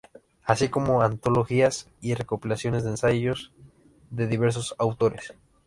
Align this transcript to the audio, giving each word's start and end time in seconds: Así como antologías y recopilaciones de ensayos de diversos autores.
Así 0.45 0.67
como 0.69 1.03
antologías 1.03 1.87
y 2.01 2.15
recopilaciones 2.15 2.83
de 2.83 2.89
ensayos 2.89 3.51
de 4.09 4.25
diversos 4.25 4.73
autores. 4.79 5.33